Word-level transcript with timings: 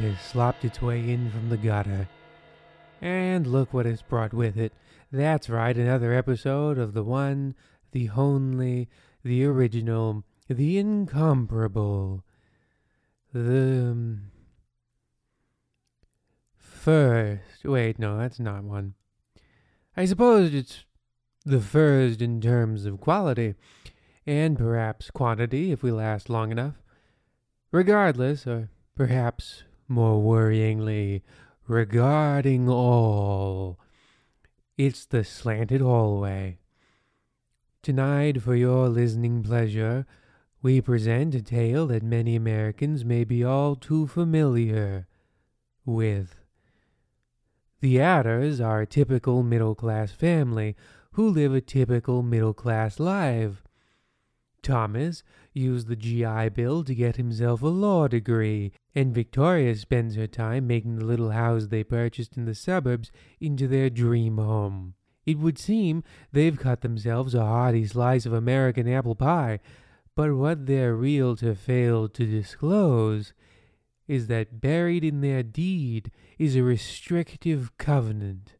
has 0.00 0.20
slopped 0.20 0.64
its 0.64 0.82
way 0.82 0.98
in 1.10 1.30
from 1.30 1.48
the 1.48 1.56
gutter. 1.56 2.08
And 3.00 3.46
look 3.46 3.72
what 3.72 3.86
it's 3.86 4.02
brought 4.02 4.34
with 4.34 4.56
it. 4.56 4.72
That's 5.10 5.48
right, 5.48 5.76
another 5.76 6.12
episode 6.12 6.78
of 6.78 6.92
the 6.92 7.04
one, 7.04 7.54
the 7.92 8.10
only, 8.16 8.88
the 9.24 9.44
original, 9.44 10.24
the 10.48 10.78
incomparable, 10.78 12.24
the. 13.32 13.90
um, 13.90 14.30
First. 16.80 17.66
Wait, 17.66 17.98
no, 17.98 18.16
that's 18.16 18.40
not 18.40 18.64
one. 18.64 18.94
I 19.98 20.06
suppose 20.06 20.54
it's 20.54 20.86
the 21.44 21.60
first 21.60 22.22
in 22.22 22.40
terms 22.40 22.86
of 22.86 23.02
quality, 23.02 23.54
and 24.26 24.56
perhaps 24.56 25.10
quantity 25.10 25.72
if 25.72 25.82
we 25.82 25.92
last 25.92 26.30
long 26.30 26.50
enough. 26.50 26.76
Regardless, 27.70 28.46
or 28.46 28.70
perhaps 28.96 29.64
more 29.90 30.22
worryingly, 30.22 31.22
regarding 31.66 32.68
all, 32.68 33.78
it's 34.78 35.04
the 35.04 35.24
slanted 35.24 35.80
hallway. 35.80 36.58
Tonight, 37.82 38.40
for 38.40 38.54
your 38.54 38.88
listening 38.88 39.42
pleasure, 39.42 40.06
we 40.62 40.80
present 40.80 41.34
a 41.34 41.42
tale 41.42 41.86
that 41.88 42.02
many 42.02 42.36
Americans 42.36 43.04
may 43.04 43.24
be 43.24 43.42
all 43.42 43.74
too 43.74 44.06
familiar 44.06 45.06
with. 45.84 46.36
The 47.80 48.00
Adders 48.00 48.60
are 48.60 48.82
a 48.82 48.86
typical 48.86 49.42
middle 49.42 49.74
class 49.74 50.12
family 50.12 50.76
who 51.12 51.28
live 51.28 51.54
a 51.54 51.60
typical 51.60 52.22
middle 52.22 52.52
class 52.54 53.00
life. 53.00 53.62
Thomas 54.62 55.22
used 55.52 55.88
the 55.88 55.96
GI 55.96 56.50
Bill 56.50 56.84
to 56.84 56.94
get 56.94 57.16
himself 57.16 57.62
a 57.62 57.66
law 57.66 58.08
degree, 58.08 58.72
and 58.94 59.14
Victoria 59.14 59.74
spends 59.74 60.14
her 60.16 60.26
time 60.26 60.66
making 60.66 60.96
the 60.96 61.04
little 61.04 61.30
house 61.30 61.66
they 61.66 61.84
purchased 61.84 62.36
in 62.36 62.44
the 62.44 62.54
suburbs 62.54 63.10
into 63.40 63.66
their 63.66 63.90
dream 63.90 64.38
home. 64.38 64.94
It 65.26 65.38
would 65.38 65.58
seem 65.58 66.02
they've 66.32 66.58
cut 66.58 66.80
themselves 66.80 67.34
a 67.34 67.44
hearty 67.44 67.86
slice 67.86 68.26
of 68.26 68.32
American 68.32 68.88
apple 68.88 69.14
pie, 69.14 69.60
but 70.14 70.34
what 70.34 70.66
their 70.66 70.94
realtor 70.94 71.54
failed 71.54 72.14
to 72.14 72.26
disclose 72.26 73.32
is 74.08 74.26
that 74.26 74.60
buried 74.60 75.04
in 75.04 75.20
their 75.20 75.42
deed 75.42 76.10
is 76.38 76.56
a 76.56 76.62
restrictive 76.62 77.70
covenant 77.78 78.56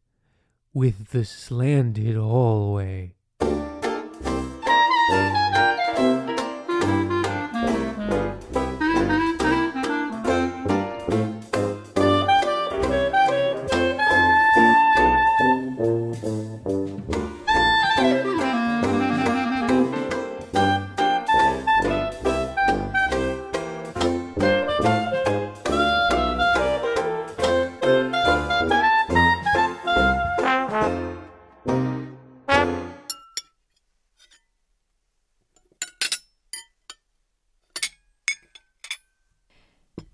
with 0.73 1.09
the 1.09 1.25
slanted 1.25 2.15
hallway. 2.15 3.13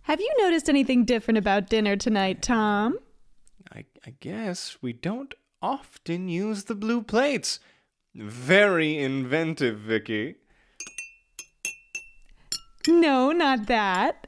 Have 0.08 0.22
you 0.22 0.34
noticed 0.38 0.70
anything 0.70 1.04
different 1.04 1.38
about 1.38 1.68
dinner 1.68 1.98
tonight, 1.98 2.42
Tom? 2.42 2.98
I, 3.74 3.84
I 4.06 4.14
guess 4.22 4.78
we 4.82 4.94
don't 4.94 5.34
often 5.62 6.30
use 6.30 6.64
the 6.64 6.76
blue 6.76 7.02
plates. 7.02 7.60
Very 8.16 8.98
inventive, 9.00 9.80
Vicky. 9.80 10.36
No, 12.88 13.34
not 13.34 13.66
that. 13.66 14.28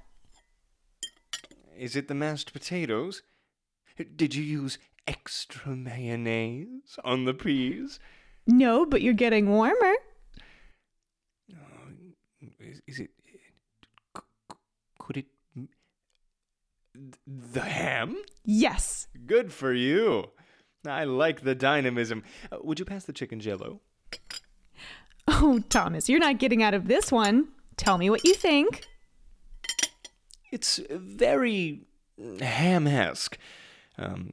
Is 1.78 1.95
it 1.95 2.09
the 2.09 2.13
mashed 2.13 2.51
potatoes? 2.51 3.22
Did 4.18 4.35
you 4.35 4.44
use 4.44 4.79
extra 5.07 5.78
mayonnaise 5.78 7.00
on 7.06 7.23
the 7.23 7.34
peas? 7.34 8.01
No, 8.45 8.85
but 8.85 9.01
you're 9.01 9.13
getting 9.13 9.50
warmer. 9.50 9.95
Oh, 11.53 11.88
is, 12.59 12.81
is 12.85 13.00
it. 13.00 13.12
Could 15.00 15.16
it. 15.16 15.28
The 17.27 17.61
ham? 17.61 18.17
Yes. 18.43 19.07
Good 19.25 19.53
for 19.53 19.73
you. 19.73 20.31
I 20.87 21.03
like 21.03 21.41
the 21.41 21.55
dynamism. 21.55 22.23
Uh, 22.51 22.57
would 22.61 22.79
you 22.79 22.85
pass 22.85 23.05
the 23.05 23.13
chicken 23.13 23.39
jello? 23.39 23.81
Oh, 25.27 25.61
Thomas, 25.69 26.09
you're 26.09 26.19
not 26.19 26.39
getting 26.39 26.63
out 26.63 26.73
of 26.73 26.88
this 26.88 27.11
one. 27.11 27.49
Tell 27.77 27.97
me 27.97 28.09
what 28.09 28.25
you 28.25 28.33
think. 28.33 28.85
It's 30.51 30.79
very 30.89 31.81
ham-esque. 32.39 33.38
Um, 33.97 34.31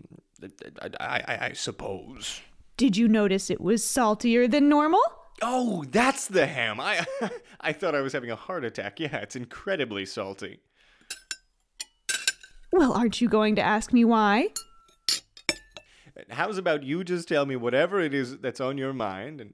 I, 0.80 0.88
I, 1.00 1.22
I, 1.28 1.38
I 1.46 1.52
suppose. 1.52 2.40
Did 2.76 2.96
you 2.96 3.08
notice 3.08 3.50
it 3.50 3.60
was 3.60 3.84
saltier 3.84 4.48
than 4.48 4.68
normal? 4.68 5.02
Oh, 5.42 5.84
that's 5.90 6.28
the 6.28 6.46
ham. 6.46 6.80
I 6.80 7.04
I 7.60 7.72
thought 7.72 7.94
I 7.94 8.00
was 8.00 8.12
having 8.12 8.30
a 8.30 8.36
heart 8.36 8.64
attack. 8.64 8.98
Yeah, 8.98 9.16
it's 9.16 9.36
incredibly 9.36 10.06
salty. 10.06 10.60
Well, 12.72 12.92
aren't 12.92 13.20
you 13.20 13.28
going 13.28 13.56
to 13.56 13.62
ask 13.62 13.92
me 13.92 14.04
why? 14.04 14.48
How's 16.30 16.58
about 16.58 16.82
you 16.82 17.04
just 17.04 17.28
tell 17.28 17.46
me 17.46 17.56
whatever 17.56 18.00
it 18.00 18.14
is 18.14 18.38
that's 18.38 18.60
on 18.60 18.78
your 18.78 18.92
mind 18.92 19.40
and 19.40 19.52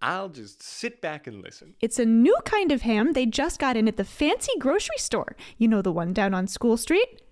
I'll 0.00 0.28
just 0.28 0.62
sit 0.62 1.00
back 1.00 1.28
and 1.28 1.40
listen. 1.42 1.74
It's 1.80 2.00
a 2.00 2.04
new 2.04 2.36
kind 2.44 2.72
of 2.72 2.82
ham 2.82 3.12
they 3.12 3.24
just 3.24 3.60
got 3.60 3.76
in 3.76 3.86
at 3.86 3.96
the 3.96 4.04
fancy 4.04 4.52
grocery 4.58 4.98
store. 4.98 5.36
You 5.58 5.68
know 5.68 5.80
the 5.80 5.92
one 5.92 6.12
down 6.12 6.34
on 6.34 6.48
School 6.48 6.76
Street? 6.76 7.22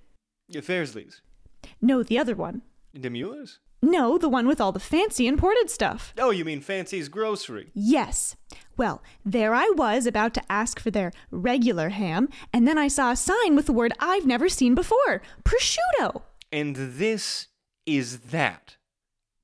Fairsley's. 0.53 1.21
No, 1.83 2.05
the 2.05 2.19
other 2.19 2.37
one. 2.37 2.63
De 2.99 3.11
Mueller's? 3.11 3.59
No, 3.83 4.19
the 4.19 4.29
one 4.29 4.47
with 4.47 4.61
all 4.61 4.73
the 4.73 4.79
fancy 4.79 5.27
imported 5.27 5.69
stuff. 5.71 6.13
Oh, 6.19 6.31
you 6.31 6.45
mean 6.45 6.61
Fancy's 6.61 7.09
Grocery. 7.09 7.71
Yes. 7.75 8.37
Well, 8.81 9.03
there 9.27 9.55
I 9.55 9.71
was 9.77 10.07
about 10.07 10.33
to 10.33 10.43
ask 10.49 10.81
for 10.81 10.91
their 10.91 11.13
regular 11.31 11.91
ham, 11.91 12.31
and 12.51 12.67
then 12.67 12.79
I 12.79 12.89
saw 12.89 13.11
a 13.11 13.15
sign 13.15 13.55
with 13.55 13.67
the 13.67 13.75
word 13.75 13.93
I've 14.01 14.25
never 14.25 14.49
seen 14.49 14.75
before 14.75 15.21
prosciutto. 15.45 16.23
And 16.51 16.75
this 16.75 17.49
is 17.85 18.21
that. 18.31 18.79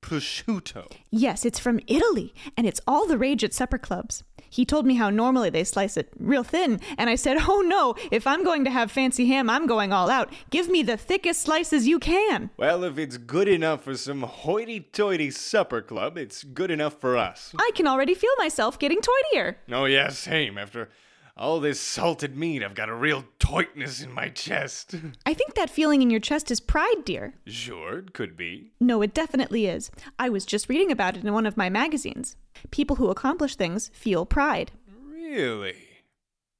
Prosciutto. 0.01 0.91
Yes, 1.09 1.45
it's 1.45 1.59
from 1.59 1.79
Italy, 1.87 2.33
and 2.55 2.65
it's 2.67 2.81
all 2.87 3.07
the 3.07 3.17
rage 3.17 3.43
at 3.43 3.53
supper 3.53 3.77
clubs. 3.77 4.23
He 4.49 4.63
told 4.65 4.85
me 4.85 4.95
how 4.95 5.09
normally 5.09 5.49
they 5.49 5.63
slice 5.63 5.97
it 5.97 6.09
real 6.17 6.43
thin, 6.43 6.79
and 6.97 7.09
I 7.09 7.15
said, 7.15 7.37
Oh 7.47 7.61
no, 7.61 7.95
if 8.11 8.25
I'm 8.25 8.43
going 8.43 8.63
to 8.65 8.71
have 8.71 8.91
fancy 8.91 9.27
ham, 9.27 9.49
I'm 9.49 9.67
going 9.67 9.91
all 9.91 10.09
out. 10.09 10.31
Give 10.49 10.69
me 10.69 10.83
the 10.83 10.97
thickest 10.97 11.41
slices 11.41 11.87
you 11.87 11.99
can. 11.99 12.49
Well, 12.57 12.83
if 12.83 12.97
it's 12.97 13.17
good 13.17 13.47
enough 13.47 13.83
for 13.83 13.95
some 13.97 14.21
hoity-toity 14.21 15.31
supper 15.31 15.81
club, 15.81 16.17
it's 16.17 16.43
good 16.43 16.71
enough 16.71 16.99
for 16.99 17.17
us. 17.17 17.53
I 17.57 17.71
can 17.75 17.87
already 17.87 18.13
feel 18.13 18.31
myself 18.37 18.79
getting 18.79 18.99
toitier. 18.99 19.55
Oh, 19.71 19.85
yeah, 19.85 20.09
same. 20.09 20.57
After 20.57 20.89
all 21.37 21.59
this 21.59 21.79
salted 21.79 22.35
meat, 22.35 22.63
I've 22.63 22.75
got 22.75 22.89
a 22.89 22.95
real 22.95 23.23
tightness 23.39 24.01
in 24.01 24.11
my 24.11 24.29
chest. 24.29 24.95
I 25.25 25.33
think 25.33 25.53
that 25.55 25.69
feeling 25.69 26.01
in 26.01 26.09
your 26.09 26.19
chest 26.19 26.49
is 26.51 26.59
pride, 26.59 27.05
dear. 27.05 27.33
sure, 27.45 27.99
it 27.99 28.13
could 28.13 28.35
be. 28.35 28.71
No, 28.79 29.01
it 29.01 29.13
definitely 29.13 29.67
is. 29.67 29.91
I 30.17 30.29
was 30.29 30.45
just 30.45 30.69
reading 30.69 30.91
about 30.91 31.15
it 31.17 31.23
in 31.23 31.33
one 31.33 31.45
of 31.45 31.57
my 31.57 31.69
magazines. 31.69 32.35
People 32.71 32.95
who 32.95 33.09
accomplish 33.09 33.55
things 33.55 33.89
feel 33.93 34.25
pride. 34.25 34.71
Really? 35.05 35.75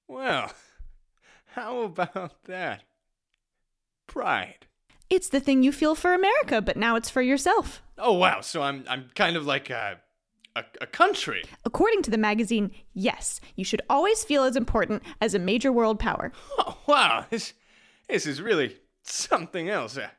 Well, 0.08 0.52
how 1.54 1.82
about 1.82 2.44
that? 2.46 2.84
Pride. 4.08 4.68
It's 5.10 5.30
the 5.30 5.40
thing 5.40 5.64
you 5.64 5.72
feel 5.72 5.96
for 5.96 6.14
America, 6.14 6.62
but 6.62 6.78
now 6.78 6.96
it's 6.96 7.10
for 7.10 7.22
yourself. 7.22 7.82
Oh, 7.98 8.14
wow. 8.14 8.42
So 8.42 8.62
I'm, 8.62 8.86
I'm 8.90 9.10
kind 9.16 9.36
of 9.38 9.46
like 9.46 9.70
a, 9.70 10.00
a, 10.58 10.66
a 10.82 10.88
country. 10.88 11.44
According 11.64 12.02
to 12.04 12.12
the 12.12 12.18
magazine, 12.18 12.72
yes, 12.94 13.40
you 13.56 13.64
should 13.64 13.82
always 13.90 14.24
feel 14.24 14.44
as 14.44 14.56
important 14.56 15.04
as 15.22 15.34
a 15.34 15.40
major 15.40 15.72
world 15.72 16.00
power. 16.00 16.32
Oh, 16.58 16.78
wow. 16.88 17.26
This, 17.30 17.54
this 18.10 18.26
is 18.26 18.42
really 18.42 18.78
something 19.04 19.70
else. 19.70 19.98
Uh, 19.98 20.10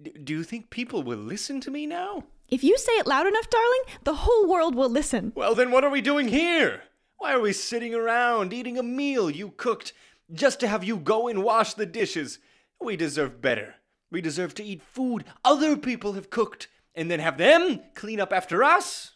d- 0.00 0.14
do 0.22 0.34
you 0.34 0.44
think 0.44 0.70
people 0.70 1.02
will 1.02 1.18
listen 1.18 1.60
to 1.62 1.70
me 1.70 1.86
now? 1.86 2.24
If 2.48 2.62
you 2.62 2.76
say 2.78 2.92
it 2.92 3.06
loud 3.06 3.26
enough, 3.26 3.50
darling, 3.50 3.82
the 4.04 4.14
whole 4.14 4.48
world 4.48 4.74
will 4.74 4.90
listen. 4.90 5.32
Well, 5.34 5.54
then 5.54 5.70
what 5.70 5.84
are 5.84 5.90
we 5.90 6.00
doing 6.00 6.28
here? 6.28 6.82
Why 7.16 7.32
are 7.32 7.40
we 7.40 7.52
sitting 7.52 7.94
around 7.94 8.52
eating 8.52 8.78
a 8.78 8.82
meal 8.82 9.30
you 9.30 9.50
cooked 9.56 9.92
just 10.32 10.60
to 10.60 10.68
have 10.68 10.84
you 10.84 10.96
go 10.96 11.28
and 11.28 11.42
wash 11.42 11.74
the 11.74 11.86
dishes? 11.86 12.38
We 12.80 12.96
deserve 12.96 13.40
better. 13.40 13.76
We 14.12 14.20
deserve 14.20 14.54
to 14.56 14.64
eat 14.64 14.82
food 14.82 15.24
other 15.44 15.76
people 15.76 16.12
have 16.12 16.30
cooked 16.30 16.68
and 16.94 17.10
then 17.10 17.20
have 17.20 17.38
them 17.38 17.80
clean 17.94 18.20
up 18.20 18.32
after 18.32 18.62
us. 18.62 19.15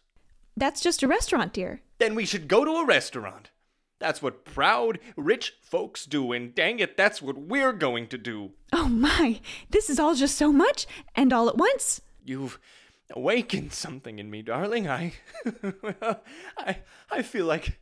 That's 0.60 0.82
just 0.82 1.02
a 1.02 1.08
restaurant, 1.08 1.54
dear. 1.54 1.80
Then 1.98 2.14
we 2.14 2.26
should 2.26 2.46
go 2.46 2.66
to 2.66 2.72
a 2.72 2.84
restaurant. 2.86 3.50
That's 3.98 4.20
what 4.20 4.44
proud, 4.44 4.98
rich 5.16 5.54
folks 5.62 6.04
do, 6.04 6.32
and 6.32 6.54
dang 6.54 6.80
it, 6.80 6.98
that's 6.98 7.22
what 7.22 7.38
we're 7.38 7.72
going 7.72 8.08
to 8.08 8.18
do. 8.18 8.52
Oh 8.72 8.88
my, 8.88 9.40
this 9.70 9.88
is 9.88 9.98
all 9.98 10.14
just 10.14 10.36
so 10.36 10.52
much, 10.52 10.86
and 11.14 11.32
all 11.32 11.48
at 11.48 11.56
once. 11.56 12.02
You've 12.24 12.58
awakened 13.10 13.72
something 13.72 14.18
in 14.18 14.30
me, 14.30 14.42
darling. 14.42 14.86
I, 14.86 15.14
I, 16.58 16.78
I 17.10 17.22
feel 17.22 17.46
like, 17.46 17.78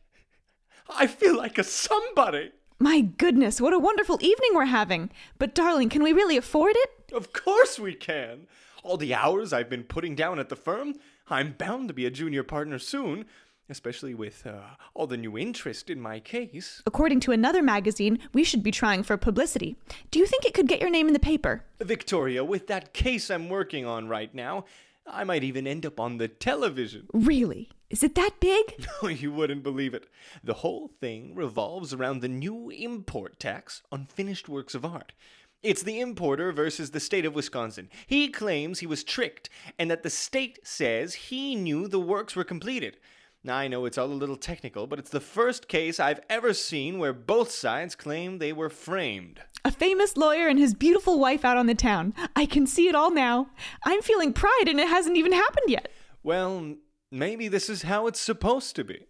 I 0.89 1.07
feel 1.07 1.35
like 1.37 1.57
a 1.57 1.63
somebody. 1.65 2.51
My 2.79 3.01
goodness, 3.01 3.59
what 3.59 3.73
a 3.73 3.79
wonderful 3.79 4.19
evening 4.21 4.51
we're 4.53 4.65
having. 4.65 5.09
But 5.37 5.53
darling, 5.53 5.89
can 5.89 6.01
we 6.01 6.13
really 6.13 6.37
afford 6.37 6.75
it? 6.77 7.13
Of 7.13 7.33
course 7.33 7.77
we 7.77 7.93
can. 7.93 8.47
All 8.83 8.95
the 8.95 9.13
hours 9.13 9.51
I've 9.51 9.69
been 9.69 9.83
putting 9.83 10.15
down 10.15 10.39
at 10.39 10.47
the 10.47 10.55
firm, 10.55 10.95
I'm 11.29 11.53
bound 11.53 11.87
to 11.87 11.93
be 11.93 12.05
a 12.05 12.11
junior 12.11 12.43
partner 12.43 12.79
soon 12.79 13.25
especially 13.69 14.13
with 14.13 14.45
uh, 14.45 14.61
all 14.93 15.07
the 15.07 15.17
new 15.17 15.37
interest 15.37 15.89
in 15.89 16.01
my 16.01 16.19
case. 16.19 16.81
According 16.85 17.19
to 17.21 17.31
another 17.31 17.61
magazine, 17.61 18.19
we 18.33 18.43
should 18.43 18.63
be 18.63 18.71
trying 18.71 19.03
for 19.03 19.15
publicity. 19.15 19.75
Do 20.11 20.19
you 20.19 20.25
think 20.25 20.45
it 20.45 20.53
could 20.53 20.67
get 20.67 20.81
your 20.81 20.89
name 20.89 21.07
in 21.07 21.13
the 21.13 21.19
paper? 21.19 21.63
Victoria, 21.79 22.43
with 22.43 22.67
that 22.67 22.93
case 22.93 23.29
I'm 23.29 23.49
working 23.49 23.85
on 23.85 24.07
right 24.07 24.33
now, 24.33 24.65
I 25.05 25.23
might 25.23 25.43
even 25.43 25.67
end 25.67 25.85
up 25.85 25.99
on 25.99 26.17
the 26.17 26.27
television. 26.27 27.07
Really? 27.13 27.69
Is 27.89 28.03
it 28.03 28.15
that 28.15 28.39
big? 28.39 28.85
No, 29.01 29.09
you 29.09 29.31
wouldn't 29.31 29.63
believe 29.63 29.93
it. 29.93 30.07
The 30.43 30.55
whole 30.55 30.89
thing 30.99 31.33
revolves 31.35 31.93
around 31.93 32.19
the 32.19 32.27
new 32.27 32.69
import 32.69 33.39
tax 33.39 33.81
on 33.91 34.05
finished 34.05 34.49
works 34.49 34.75
of 34.75 34.85
art. 34.85 35.13
It's 35.61 35.83
the 35.83 35.99
importer 35.99 36.53
versus 36.53 36.91
the 36.91 37.01
state 37.01 37.25
of 37.25 37.35
Wisconsin. 37.35 37.89
He 38.07 38.29
claims 38.29 38.79
he 38.79 38.87
was 38.87 39.03
tricked 39.03 39.49
and 39.77 39.91
that 39.91 40.03
the 40.03 40.09
state 40.09 40.59
says 40.63 41.13
he 41.13 41.53
knew 41.53 41.89
the 41.89 41.99
works 41.99 42.33
were 42.33 42.45
completed. 42.45 42.97
I 43.45 43.67
know 43.67 43.83
it's 43.83 43.97
all 43.97 44.07
a 44.07 44.13
little 44.13 44.37
technical, 44.37 44.87
but 44.87 44.99
it's 44.99 45.09
the 45.09 45.19
first 45.19 45.67
case 45.67 45.99
I've 45.99 46.21
ever 46.29 46.53
seen 46.53 46.97
where 46.97 47.11
both 47.11 47.51
sides 47.51 47.93
claim 47.93 48.37
they 48.37 48.53
were 48.53 48.69
framed. 48.69 49.41
A 49.65 49.71
famous 49.71 50.15
lawyer 50.15 50.47
and 50.47 50.57
his 50.57 50.73
beautiful 50.73 51.19
wife 51.19 51.43
out 51.43 51.57
on 51.57 51.65
the 51.65 51.75
town. 51.75 52.13
I 52.37 52.45
can 52.45 52.65
see 52.65 52.87
it 52.87 52.95
all 52.95 53.11
now. 53.11 53.49
I'm 53.83 54.01
feeling 54.01 54.31
pride 54.31 54.67
and 54.67 54.79
it 54.79 54.87
hasn't 54.87 55.17
even 55.17 55.33
happened 55.33 55.69
yet. 55.69 55.91
Well, 56.23 56.75
maybe 57.11 57.49
this 57.49 57.69
is 57.69 57.81
how 57.81 58.07
it's 58.07 58.21
supposed 58.21 58.77
to 58.77 58.85
be. 58.85 59.07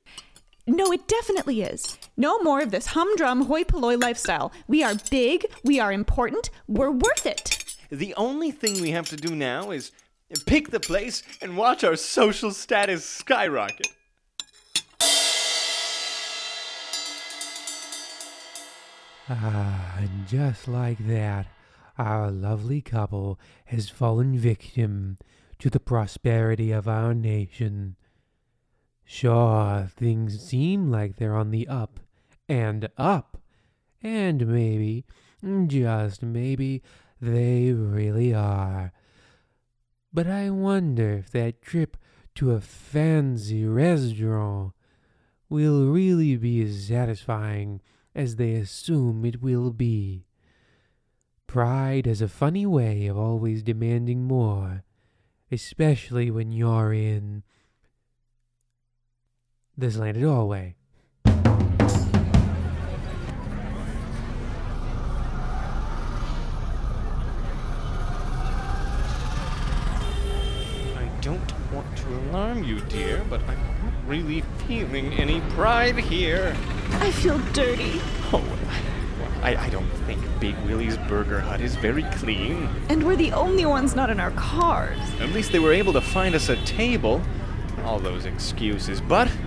No, 0.68 0.92
it 0.92 1.08
definitely 1.08 1.62
is. 1.62 1.98
No 2.16 2.40
more 2.40 2.62
of 2.62 2.72
this 2.72 2.88
humdrum 2.88 3.46
hoi 3.46 3.64
polloi 3.64 3.96
lifestyle. 3.98 4.52
We 4.68 4.84
are 4.84 4.96
big, 5.10 5.46
we 5.64 5.80
are 5.80 5.92
important, 5.92 6.50
we're 6.68 6.92
worth 6.92 7.26
it. 7.26 7.76
The 7.90 8.14
only 8.16 8.52
thing 8.52 8.82
we 8.82 8.92
have 8.92 9.10
to 9.10 9.16
do 9.16 9.36
now 9.36 9.72
is 9.72 9.92
pick 10.46 10.70
the 10.70 10.80
place 10.80 11.24
and 11.42 11.58
watch 11.58 11.84
our 11.84 11.96
social 11.96 12.52
status 12.52 13.04
skyrocket. 13.04 13.88
Ah, 19.32 19.98
and 20.00 20.28
just 20.28 20.68
like 20.68 20.98
that, 21.08 21.48
our 21.98 22.32
lovely 22.32 22.82
couple 22.82 23.40
has 23.66 23.90
fallen 23.90 24.38
victim 24.38 25.18
to 25.60 25.70
the 25.70 25.80
prosperity 25.80 26.72
of 26.72 26.88
our 26.88 27.14
nation. 27.14 27.96
Sure, 29.12 29.90
things 29.90 30.40
seem 30.40 30.92
like 30.92 31.16
they're 31.16 31.36
on 31.36 31.50
the 31.50 31.68
up 31.68 32.00
and 32.48 32.88
up, 32.96 33.42
and 34.04 34.46
maybe, 34.46 35.04
just 35.66 36.22
maybe, 36.22 36.84
they 37.20 37.74
really 37.74 38.36
are. 38.36 38.94
But 40.14 40.28
I 40.28 40.52
wonder 40.52 41.12
if 41.14 41.32
that 41.32 41.60
trip 41.64 41.98
to 42.36 42.52
a 42.52 42.62
fancy 42.62 43.66
restaurant 43.66 44.74
will 45.50 45.88
really 45.88 46.38
be 46.38 46.62
as 46.62 46.86
satisfying 46.86 47.82
as 48.14 48.36
they 48.36 48.54
assume 48.54 49.26
it 49.26 49.42
will 49.42 49.72
be. 49.72 50.28
Pride 51.48 52.06
has 52.06 52.22
a 52.22 52.28
funny 52.28 52.68
way 52.68 53.08
of 53.08 53.18
always 53.18 53.64
demanding 53.64 54.26
more, 54.26 54.84
especially 55.52 56.30
when 56.30 56.52
you're 56.52 56.94
in 56.94 57.42
the 59.80 59.90
slanted 59.90 60.24
hallway. 60.24 60.76
I 61.26 61.31
don't 71.22 71.54
want 71.72 71.96
to 71.96 72.08
alarm 72.30 72.64
you, 72.66 72.81
dear, 72.81 73.24
but 73.30 73.40
I'm 73.44 73.58
not 73.81 73.94
really 74.06 74.44
feeling 74.68 75.14
any 75.14 75.40
pride 75.52 75.98
here. 75.98 76.58
I 76.92 77.12
feel 77.12 77.40
dirty. 77.54 78.02
Oh, 78.34 78.44
I, 79.42 79.56
I 79.56 79.70
don't 79.70 79.90
think 80.06 80.22
Big 80.42 80.58
Willie's 80.66 80.98
Burger 81.08 81.40
Hut 81.40 81.62
is 81.62 81.78
very 81.78 82.04
clean. 82.16 82.68
And 82.90 83.08
we're 83.08 83.16
the 83.16 83.32
only 83.32 83.66
ones 83.66 83.96
not 83.96 84.10
in 84.10 84.20
our 84.20 84.32
cars. 84.32 85.00
At 85.22 85.30
least 85.30 85.54
they 85.54 85.60
were 85.60 85.72
able 85.72 85.94
to 85.94 86.02
find 86.02 86.36
us 86.36 86.50
a 86.50 86.58
table. 86.66 87.22
All 87.86 87.98
those 87.98 88.25
excuses, 88.25 89.00
but 89.00 89.30
I 89.30 89.38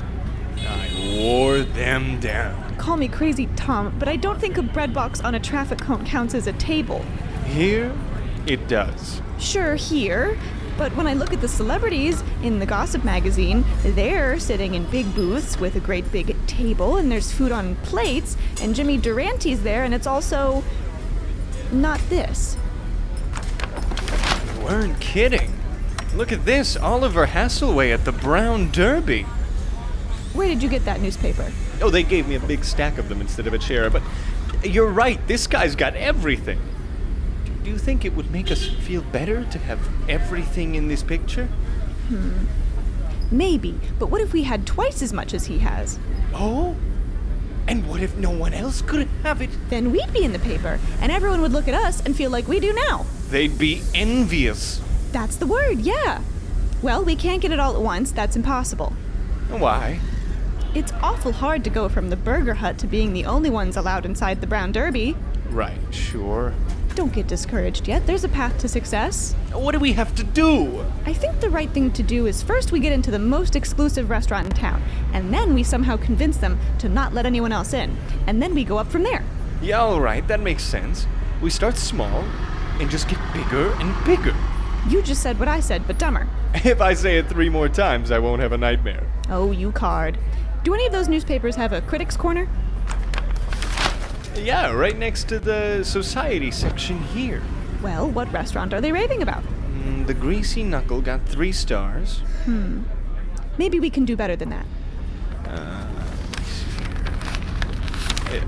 wore 1.03 1.61
them 1.61 2.21
down. 2.21 2.77
Call 2.77 2.97
me 2.97 3.09
crazy, 3.09 3.49
Tom, 3.57 3.95
but 3.99 4.09
I 4.09 4.17
don't 4.17 4.41
think 4.41 4.59
a 4.59 4.63
bread 4.63 4.93
box 4.93 5.21
on 5.21 5.35
a 5.35 5.41
traffic 5.41 5.79
cone 5.79 6.05
counts 6.05 6.35
as 6.35 6.47
a 6.47 6.53
table. 6.55 7.05
Here, 7.47 7.93
it 8.47 8.69
does. 8.69 9.21
Sure, 9.39 9.75
here, 9.75 10.39
but 10.79 10.95
when 10.97 11.07
I 11.07 11.15
look 11.15 11.33
at 11.33 11.41
the 11.41 11.49
celebrities 11.49 12.23
in 12.43 12.59
the 12.59 12.67
gossip 12.67 13.05
magazine, 13.05 13.65
they're 13.83 14.39
sitting 14.39 14.75
in 14.75 14.85
big 14.85 15.15
booths 15.15 15.61
with 15.61 15.77
a 15.77 15.81
great 15.81 16.11
big 16.11 16.35
table, 16.47 16.97
and 16.97 17.11
there's 17.11 17.33
food 17.33 17.53
on 17.53 17.77
plates, 17.77 18.37
and 18.61 18.75
Jimmy 18.75 18.97
Durante's 18.97 19.63
there, 19.63 19.85
and 19.85 19.95
it's 19.95 20.07
also 20.07 20.65
not 21.71 22.01
this. 22.09 22.57
You 24.57 24.65
weren't 24.65 25.01
kidding. 25.01 25.53
Look 26.15 26.33
at 26.33 26.45
this 26.45 26.77
Oliver 26.77 27.27
Hasselway 27.27 27.93
at 27.93 28.05
the 28.05 28.13
Brown 28.13 28.71
Derby. 28.71 29.27
Where 30.35 30.49
did 30.49 30.63
you 30.63 30.69
get 30.69 30.85
that 30.87 31.01
newspaper? 31.01 31.53
Oh, 31.81 31.91
they 31.91 32.03
gave 32.03 32.27
me 32.27 32.37
a 32.37 32.41
big 32.41 32.65
stack 32.65 32.99
of 32.99 33.09
them 33.09 33.21
instead 33.21 33.47
of 33.47 33.53
a 33.53 33.59
chair, 33.59 33.91
but 33.91 34.03
you're 34.65 34.91
right, 34.91 35.25
this 35.27 35.47
guy's 35.47 35.75
got 35.75 35.95
everything. 35.95 36.59
Do 37.65 37.71
you 37.71 37.79
think 37.79 38.05
it 38.05 38.15
would 38.15 38.31
make 38.31 38.51
us 38.51 38.65
feel 38.67 39.03
better 39.03 39.45
to 39.45 39.59
have 39.59 39.79
everything 40.09 40.75
in 40.75 40.89
this 40.89 41.03
picture? 41.03 41.47
Hmm. 42.09 42.47
Maybe, 43.31 43.79
but 43.99 44.07
what 44.07 44.21
if 44.21 44.33
we 44.33 44.43
had 44.43 44.67
twice 44.67 45.03
as 45.03 45.13
much 45.13 45.33
as 45.33 45.47
he 45.47 45.59
has? 45.59 45.99
Oh? 46.35 46.77
And 47.69 47.89
what 47.89 48.01
if 48.03 48.17
no 48.17 48.31
one 48.31 48.55
else 48.55 48.83
could 48.83 49.07
have 49.23 49.41
it? 49.41 49.51
Then 49.69 49.93
we'd 49.93 50.13
be 50.13 50.25
in 50.25 50.33
the 50.33 50.39
paper, 50.39 50.81
and 51.01 51.13
everyone 51.13 51.41
would 51.43 51.53
look 51.53 51.69
at 51.69 51.75
us 51.75 52.05
and 52.05 52.17
feel 52.17 52.31
like 52.31 52.49
we 52.49 52.59
do 52.59 52.73
now. 52.73 53.07
They'd 53.31 53.57
be 53.57 53.83
envious. 53.95 54.81
That's 55.13 55.37
the 55.37 55.47
word, 55.47 55.79
yeah. 55.79 56.23
Well, 56.83 57.05
we 57.05 57.17
can't 57.17 57.41
get 57.41 57.53
it 57.53 57.61
all 57.61 57.77
at 57.77 57.83
once, 57.83 58.11
that's 58.13 58.35
impossible. 58.35 58.93
Why? 59.51 60.01
It's 60.75 60.93
awful 61.03 61.33
hard 61.33 61.65
to 61.65 61.71
go 61.71 61.91
from 61.91 62.09
the 62.09 62.17
burger 62.17 62.55
hut 62.55 62.79
to 62.79 62.87
being 62.87 63.13
the 63.13 63.27
only 63.27 63.51
ones 63.51 63.77
allowed 63.77 64.07
inside 64.07 64.41
the 64.41 64.47
Brown 64.47 64.73
Derby. 64.73 65.15
Right, 65.51 65.77
sure. 65.91 66.55
Don't 66.95 67.13
get 67.13 67.27
discouraged 67.27 67.89
yet. 67.89 68.07
There's 68.07 68.25
a 68.25 68.29
path 68.31 68.57
to 68.61 68.69
success. 68.69 69.35
What 69.53 69.73
do 69.73 69.79
we 69.79 69.93
have 69.93 70.15
to 70.15 70.25
do? 70.25 70.83
I 71.05 71.13
think 71.13 71.41
the 71.41 71.51
right 71.51 71.69
thing 71.69 71.91
to 71.93 72.03
do 72.03 72.27
is 72.27 72.43
first 72.43 72.73
we 72.73 72.81
get 72.81 72.95
into 72.95 73.11
the 73.11 73.19
most 73.19 73.55
exclusive 73.55 74.09
restaurant 74.09 74.47
in 74.47 74.53
town, 74.53 74.83
and 75.13 75.33
then 75.33 75.53
we 75.53 75.63
somehow 75.63 75.99
convince 75.99 76.39
them 76.39 76.59
to 76.79 76.89
not 76.89 77.13
let 77.13 77.27
anyone 77.27 77.53
else 77.53 77.75
in, 77.75 77.95
and 78.27 78.41
then 78.41 78.55
we 78.55 78.65
go 78.65 78.79
up 78.79 78.91
from 78.91 79.03
there. 79.03 79.23
Yeah, 79.61 79.83
alright, 79.83 80.27
that 80.29 80.41
makes 80.41 80.63
sense. 80.63 81.07
We 81.43 81.51
start 81.51 81.77
small 81.77 82.25
and 82.81 82.89
just 82.91 83.09
get 83.09 83.19
bigger 83.35 83.73
and 83.73 84.05
bigger. 84.07 84.35
You 84.89 85.03
just 85.03 85.23
said 85.23 85.39
what 85.39 85.49
I 85.49 85.61
said, 85.61 85.87
but 85.87 85.99
dumber. 85.99 86.27
If 86.65 86.81
I 86.81 86.95
say 86.95 87.19
it 87.19 87.29
three 87.29 87.51
more 87.51 87.69
times, 87.69 88.11
I 88.11 88.19
won't 88.19 88.41
have 88.41 88.53
a 88.53 88.59
nightmare. 88.59 89.07
Oh, 89.29 89.53
you 89.53 89.71
card. 89.73 90.19
Do 90.65 90.75
any 90.75 90.87
of 90.87 90.93
those 90.93 91.09
newspapers 91.09 91.57
have 91.57 91.73
a 91.73 91.81
critic's 91.81 92.17
corner? 92.17 92.49
Yeah, 94.37 94.71
right 94.73 94.97
next 94.97 95.29
to 95.29 95.39
the 95.39 95.83
society 95.83 96.51
section 96.51 96.99
here. 96.99 97.43
Well, 97.83 98.09
what 98.09 98.33
restaurant 98.33 98.73
are 98.73 98.81
they 98.81 98.93
raving 98.93 99.23
about? 99.23 99.43
Mm, 99.43 100.07
the 100.07 100.15
Greasy 100.15 100.63
Knuckle 100.63 101.01
got 101.01 101.27
three 101.27 101.53
stars. 101.53 102.21
Hmm. 102.45 102.83
Maybe 103.59 103.81
we 103.81 103.91
can 103.91 104.05
do 104.05 104.17
better 104.17 104.37
than 104.37 104.51
that. 104.51 104.67
Uh, 105.47 105.87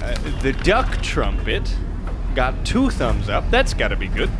uh, 0.02 0.14
the 0.40 0.52
Duck 0.62 1.02
Trumpet 1.02 1.74
got 2.34 2.64
two 2.64 2.90
thumbs 2.90 3.28
up. 3.28 3.50
That's 3.50 3.74
gotta 3.74 3.96
be 3.96 4.08
good. 4.08 4.30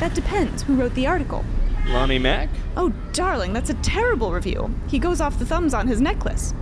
That 0.00 0.14
depends. 0.14 0.62
Who 0.62 0.74
wrote 0.74 0.94
the 0.94 1.06
article? 1.06 1.44
Lonnie 1.86 2.18
Mack? 2.18 2.48
Oh, 2.76 2.88
darling, 3.12 3.52
that's 3.52 3.70
a 3.70 3.74
terrible 3.74 4.32
review. 4.32 4.74
He 4.88 4.98
goes 4.98 5.20
off 5.20 5.38
the 5.38 5.46
thumbs 5.46 5.74
on 5.74 5.86
his 5.86 6.00
necklace. 6.00 6.54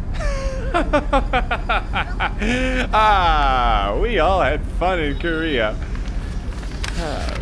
ah, 2.94 3.98
we 4.00 4.18
all 4.18 4.40
had 4.40 4.62
fun 4.78 5.00
in 5.00 5.18
Korea. 5.18 5.76
Uh, 6.96 7.38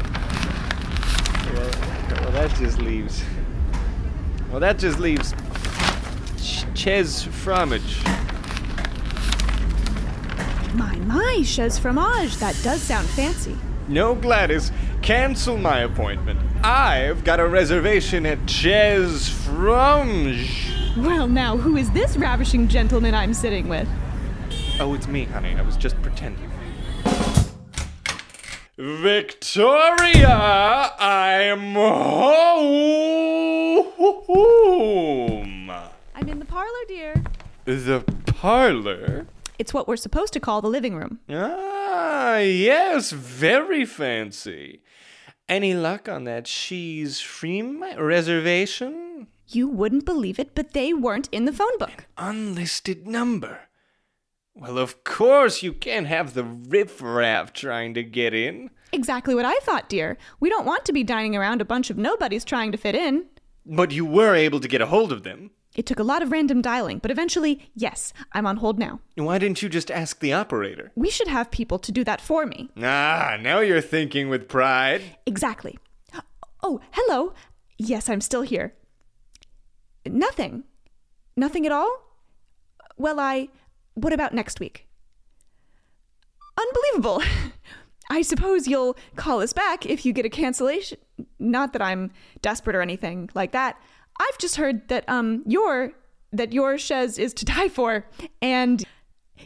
well, 1.52 1.70
well, 2.10 2.30
that 2.32 2.52
just 2.56 2.80
leaves. 2.80 3.22
Well, 4.50 4.58
that 4.58 4.78
just 4.78 4.98
leaves 4.98 5.32
Ch- 6.38 6.64
Chez 6.74 7.24
Fromage. 7.24 8.02
My, 10.74 10.96
my, 10.96 11.42
chaise 11.44 11.78
fromage. 11.78 12.36
That 12.38 12.58
does 12.62 12.82
sound 12.82 13.08
fancy. 13.10 13.56
No, 13.86 14.14
Gladys, 14.14 14.72
cancel 15.02 15.56
my 15.56 15.80
appointment. 15.80 16.40
I've 16.64 17.22
got 17.24 17.38
a 17.38 17.46
reservation 17.46 18.26
at 18.26 18.44
Chez 18.46 19.28
Fromage. 19.28 20.69
Well, 21.00 21.28
now, 21.28 21.56
who 21.56 21.78
is 21.78 21.90
this 21.92 22.18
ravishing 22.18 22.68
gentleman 22.68 23.14
I'm 23.14 23.32
sitting 23.32 23.70
with? 23.70 23.88
Oh, 24.78 24.92
it's 24.92 25.08
me, 25.08 25.24
honey. 25.24 25.54
I 25.56 25.62
was 25.62 25.78
just 25.78 26.00
pretending. 26.02 26.50
Victoria, 28.76 30.28
I'm 30.98 31.72
home. 31.74 32.10
I'm 36.14 36.28
in 36.28 36.38
the 36.38 36.44
parlor, 36.44 36.84
dear. 36.86 37.14
The 37.64 38.04
parlor? 38.26 39.26
It's 39.58 39.72
what 39.72 39.88
we're 39.88 39.96
supposed 39.96 40.34
to 40.34 40.40
call 40.40 40.60
the 40.60 40.68
living 40.68 40.94
room. 40.96 41.20
Ah, 41.30 42.36
yes, 42.38 43.10
very 43.10 43.86
fancy. 43.86 44.82
Any 45.48 45.72
luck 45.72 46.10
on 46.10 46.24
that 46.24 46.44
cheese 46.44 47.20
free 47.20 47.62
reservation? 47.62 49.09
You 49.52 49.68
wouldn't 49.68 50.04
believe 50.04 50.38
it, 50.38 50.54
but 50.54 50.74
they 50.74 50.92
weren't 50.94 51.28
in 51.32 51.44
the 51.44 51.52
phone 51.52 51.76
book. 51.78 52.06
Unlisted 52.16 53.06
number. 53.08 53.62
Well, 54.54 54.78
of 54.78 55.02
course 55.02 55.62
you 55.62 55.72
can't 55.72 56.06
have 56.06 56.34
the 56.34 56.44
riffraff 56.44 57.52
trying 57.52 57.94
to 57.94 58.04
get 58.04 58.32
in. 58.32 58.70
Exactly 58.92 59.34
what 59.34 59.44
I 59.44 59.56
thought, 59.60 59.88
dear. 59.88 60.18
We 60.38 60.50
don't 60.50 60.66
want 60.66 60.84
to 60.84 60.92
be 60.92 61.02
dining 61.02 61.34
around 61.34 61.60
a 61.60 61.64
bunch 61.64 61.90
of 61.90 61.96
nobodies 61.96 62.44
trying 62.44 62.70
to 62.70 62.78
fit 62.78 62.94
in. 62.94 63.26
But 63.66 63.90
you 63.90 64.04
were 64.04 64.36
able 64.36 64.60
to 64.60 64.68
get 64.68 64.80
a 64.80 64.86
hold 64.86 65.12
of 65.12 65.24
them. 65.24 65.50
It 65.74 65.86
took 65.86 65.98
a 65.98 66.04
lot 66.04 66.22
of 66.22 66.30
random 66.30 66.62
dialing, 66.62 66.98
but 66.98 67.10
eventually, 67.10 67.70
yes, 67.74 68.12
I'm 68.32 68.46
on 68.46 68.58
hold 68.58 68.78
now. 68.78 69.00
Why 69.16 69.38
didn't 69.38 69.62
you 69.62 69.68
just 69.68 69.90
ask 69.90 70.20
the 70.20 70.32
operator? 70.32 70.92
We 70.94 71.10
should 71.10 71.28
have 71.28 71.50
people 71.50 71.78
to 71.80 71.92
do 71.92 72.04
that 72.04 72.20
for 72.20 72.44
me. 72.46 72.70
Ah, 72.82 73.36
now 73.40 73.60
you're 73.60 73.80
thinking 73.80 74.28
with 74.28 74.48
pride. 74.48 75.02
Exactly. 75.26 75.78
Oh, 76.62 76.80
hello. 76.92 77.34
Yes, 77.78 78.08
I'm 78.08 78.20
still 78.20 78.42
here. 78.42 78.74
Nothing. 80.10 80.64
Nothing 81.36 81.66
at 81.66 81.72
all? 81.72 82.02
Well, 82.96 83.20
I. 83.20 83.48
What 83.94 84.12
about 84.12 84.34
next 84.34 84.60
week? 84.60 84.86
Unbelievable. 86.58 87.22
I 88.10 88.22
suppose 88.22 88.66
you'll 88.66 88.96
call 89.14 89.40
us 89.40 89.52
back 89.52 89.86
if 89.86 90.04
you 90.04 90.12
get 90.12 90.26
a 90.26 90.28
cancellation. 90.28 90.98
Not 91.38 91.72
that 91.72 91.82
I'm 91.82 92.10
desperate 92.42 92.74
or 92.74 92.82
anything 92.82 93.30
like 93.34 93.52
that. 93.52 93.80
I've 94.20 94.38
just 94.38 94.56
heard 94.56 94.88
that 94.88 95.08
um 95.08 95.44
your 95.46 95.92
that 96.32 96.52
your 96.52 96.76
chaise 96.76 97.18
is 97.18 97.32
to 97.34 97.44
die 97.44 97.68
for, 97.68 98.06
and 98.42 98.84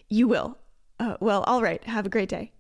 you 0.09 0.29
will. 0.29 0.59
Uh, 0.99 1.17
well, 1.21 1.43
all 1.45 1.63
right. 1.63 1.83
Have 1.85 2.07
a 2.07 2.09
great 2.09 2.29
day. 2.29 2.53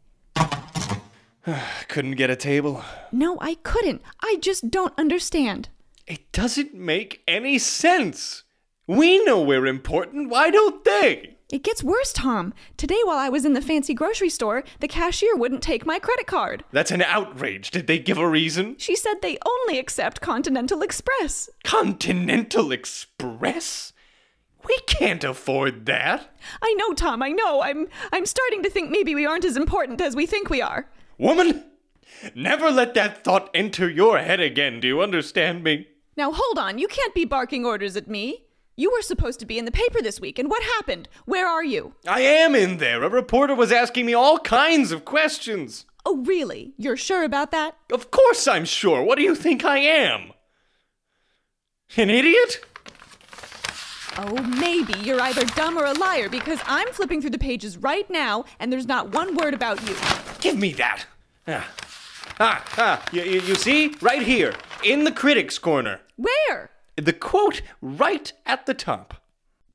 Couldn't 1.88 2.16
get 2.16 2.30
a 2.30 2.36
table. 2.36 2.82
No, 3.12 3.38
I 3.40 3.54
couldn't. 3.62 4.02
I 4.22 4.36
just 4.40 4.70
don't 4.70 4.94
understand. 4.98 5.68
It 6.06 6.32
doesn't 6.32 6.74
make 6.74 7.22
any 7.26 7.58
sense. 7.58 8.44
We 8.86 9.24
know 9.24 9.40
we're 9.40 9.66
important. 9.66 10.28
Why 10.28 10.50
don't 10.50 10.84
they? 10.84 11.36
It 11.50 11.62
gets 11.62 11.84
worse, 11.84 12.12
Tom. 12.12 12.52
Today, 12.76 13.00
while 13.04 13.16
I 13.18 13.28
was 13.28 13.44
in 13.44 13.52
the 13.52 13.62
fancy 13.62 13.94
grocery 13.94 14.28
store, 14.28 14.64
the 14.80 14.88
cashier 14.88 15.36
wouldn't 15.36 15.62
take 15.62 15.86
my 15.86 15.98
credit 15.98 16.26
card. 16.26 16.64
That's 16.72 16.90
an 16.90 17.02
outrage. 17.02 17.70
Did 17.70 17.86
they 17.86 17.98
give 17.98 18.18
a 18.18 18.28
reason? 18.28 18.76
She 18.78 18.96
said 18.96 19.22
they 19.22 19.38
only 19.46 19.78
accept 19.78 20.20
Continental 20.20 20.82
Express. 20.82 21.48
Continental 21.62 22.72
Express? 22.72 23.92
We 24.66 24.78
can't 24.86 25.22
afford 25.22 25.86
that. 25.86 26.34
I 26.62 26.74
know, 26.74 26.94
Tom, 26.94 27.22
I 27.22 27.28
know. 27.28 27.62
I'm 27.62 27.86
I'm 28.12 28.26
starting 28.26 28.62
to 28.62 28.70
think 28.70 28.90
maybe 28.90 29.14
we 29.14 29.26
aren't 29.26 29.44
as 29.44 29.56
important 29.56 30.00
as 30.00 30.16
we 30.16 30.26
think 30.26 30.48
we 30.48 30.62
are. 30.62 30.88
Woman, 31.18 31.64
never 32.34 32.70
let 32.70 32.94
that 32.94 33.22
thought 33.22 33.50
enter 33.54 33.88
your 33.88 34.18
head 34.18 34.40
again. 34.40 34.80
Do 34.80 34.88
you 34.88 35.02
understand 35.02 35.62
me? 35.62 35.86
Now 36.16 36.32
hold 36.32 36.58
on, 36.58 36.78
you 36.78 36.88
can't 36.88 37.14
be 37.14 37.24
barking 37.24 37.64
orders 37.64 37.96
at 37.96 38.08
me. 38.08 38.44
You 38.76 38.90
were 38.90 39.02
supposed 39.02 39.38
to 39.40 39.46
be 39.46 39.58
in 39.58 39.64
the 39.64 39.70
paper 39.70 40.02
this 40.02 40.20
week, 40.20 40.38
and 40.38 40.50
what 40.50 40.62
happened? 40.62 41.08
Where 41.26 41.46
are 41.46 41.64
you? 41.64 41.94
I 42.08 42.22
am 42.22 42.54
in 42.56 42.78
there. 42.78 43.04
A 43.04 43.08
reporter 43.08 43.54
was 43.54 43.70
asking 43.70 44.06
me 44.06 44.14
all 44.14 44.38
kinds 44.38 44.90
of 44.90 45.04
questions. 45.04 45.86
Oh, 46.04 46.18
really? 46.18 46.74
You're 46.76 46.96
sure 46.96 47.22
about 47.24 47.50
that? 47.52 47.76
Of 47.92 48.10
course 48.10 48.46
I'm 48.48 48.64
sure. 48.64 49.02
What 49.02 49.16
do 49.16 49.22
you 49.22 49.34
think 49.34 49.64
I 49.64 49.78
am? 49.78 50.32
An 51.96 52.10
idiot? 52.10 52.64
Oh, 54.16 54.34
maybe 54.58 54.94
you're 55.00 55.20
either 55.20 55.44
dumb 55.44 55.78
or 55.78 55.84
a 55.86 55.92
liar 55.92 56.28
because 56.28 56.60
I'm 56.66 56.88
flipping 56.88 57.20
through 57.20 57.30
the 57.30 57.38
pages 57.38 57.76
right 57.78 58.08
now 58.10 58.44
and 58.60 58.72
there's 58.72 58.86
not 58.86 59.12
one 59.12 59.34
word 59.36 59.54
about 59.54 59.80
you. 59.88 59.96
Give 60.40 60.58
me 60.58 60.72
that. 60.74 61.04
Ah, 61.48 61.68
ah, 62.38 62.64
ah. 62.78 63.04
You, 63.12 63.22
you, 63.22 63.40
you 63.40 63.54
see? 63.54 63.94
Right 64.00 64.22
here, 64.22 64.54
in 64.84 65.04
the 65.04 65.12
critics' 65.12 65.58
corner. 65.58 66.00
Where? 66.16 66.70
The 66.96 67.12
quote 67.12 67.62
right 67.80 68.32
at 68.46 68.66
the 68.66 68.74
top. 68.74 69.22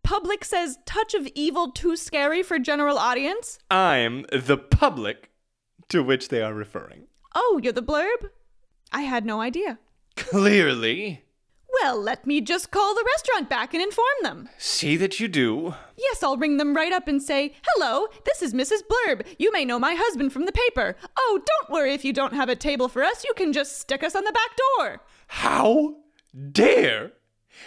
Public 0.03 0.45
says 0.45 0.79
touch 0.85 1.13
of 1.13 1.27
evil 1.35 1.71
too 1.71 1.95
scary 1.95 2.41
for 2.41 2.57
general 2.59 2.97
audience? 2.97 3.59
I'm 3.69 4.25
the 4.31 4.57
public 4.57 5.29
to 5.89 6.01
which 6.01 6.29
they 6.29 6.41
are 6.41 6.53
referring. 6.53 7.07
Oh, 7.35 7.59
you're 7.61 7.73
the 7.73 7.83
blurb? 7.83 8.29
I 8.91 9.01
had 9.01 9.25
no 9.25 9.41
idea. 9.41 9.79
Clearly. 10.15 11.23
Well, 11.81 12.01
let 12.01 12.25
me 12.25 12.41
just 12.41 12.71
call 12.71 12.95
the 12.95 13.05
restaurant 13.13 13.49
back 13.49 13.73
and 13.73 13.83
inform 13.83 14.07
them. 14.23 14.49
See 14.57 14.97
that 14.97 15.19
you 15.19 15.27
do. 15.27 15.75
Yes, 15.97 16.23
I'll 16.23 16.37
ring 16.37 16.57
them 16.57 16.75
right 16.75 16.91
up 16.91 17.07
and 17.07 17.21
say, 17.21 17.53
Hello, 17.63 18.07
this 18.25 18.41
is 18.41 18.53
Mrs. 18.53 18.81
Blurb. 18.89 19.25
You 19.37 19.51
may 19.51 19.65
know 19.65 19.79
my 19.79 19.95
husband 19.97 20.33
from 20.33 20.45
the 20.45 20.51
paper. 20.51 20.95
Oh, 21.17 21.41
don't 21.45 21.71
worry 21.71 21.93
if 21.93 22.03
you 22.03 22.13
don't 22.13 22.33
have 22.33 22.49
a 22.49 22.55
table 22.55 22.87
for 22.87 23.03
us. 23.03 23.23
You 23.23 23.33
can 23.35 23.53
just 23.53 23.79
stick 23.79 24.03
us 24.03 24.15
on 24.15 24.23
the 24.23 24.31
back 24.31 24.49
door. 24.77 25.01
How 25.27 25.95
dare 26.51 27.11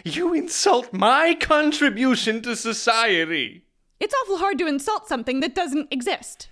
you 0.05 0.35
insult 0.35 0.93
my 0.93 1.35
contribution 1.35 2.43
to 2.43 2.57
society? 2.57 3.67
It's 4.01 4.15
awful 4.23 4.39
hard 4.39 4.59
to 4.59 4.67
insult 4.67 5.07
something 5.07 5.41
that 5.41 5.55
doesn't 5.55 5.93
exist. 5.93 6.49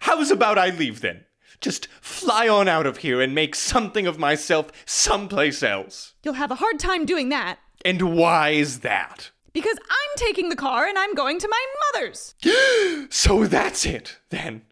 How's 0.00 0.30
about 0.30 0.58
I 0.58 0.70
leave 0.70 1.00
then? 1.00 1.24
Just 1.60 1.88
fly 2.00 2.48
on 2.48 2.68
out 2.68 2.86
of 2.86 2.98
here 2.98 3.20
and 3.20 3.34
make 3.34 3.54
something 3.54 4.06
of 4.06 4.18
myself 4.18 4.70
someplace 4.86 5.62
else. 5.62 6.14
You'll 6.22 6.34
have 6.34 6.50
a 6.50 6.56
hard 6.56 6.78
time 6.78 7.04
doing 7.04 7.28
that. 7.30 7.58
And 7.84 8.14
why 8.16 8.50
is 8.50 8.80
that? 8.80 9.30
Because 9.52 9.78
I'm 9.90 10.16
taking 10.16 10.48
the 10.48 10.56
car 10.56 10.86
and 10.86 10.98
I'm 10.98 11.14
going 11.14 11.38
to 11.40 11.48
my 11.48 11.66
mother's. 11.94 12.34
So 13.10 13.46
that's 13.46 13.84
it, 13.84 14.18
then. 14.30 14.62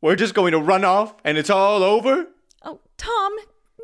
We're 0.00 0.16
just 0.16 0.34
going 0.34 0.52
to 0.52 0.58
run 0.58 0.84
off 0.84 1.14
and 1.24 1.38
it's 1.38 1.50
all 1.50 1.82
over? 1.84 2.26
Oh, 2.64 2.80
Tom, 2.96 3.32